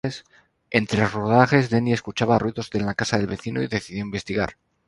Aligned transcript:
Entre 0.71 1.05
rodajes, 1.07 1.69
Denny 1.69 1.93
escuchaba 1.93 2.39
ruidos 2.39 2.71
en 2.73 2.87
la 2.87 2.95
casa 2.95 3.17
del 3.19 3.27
vecino 3.27 3.61
y 3.61 3.67
decidió 3.67 4.01
investigar. 4.01 4.57